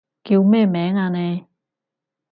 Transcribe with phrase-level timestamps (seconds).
[0.23, 1.45] 叫咩名啊你？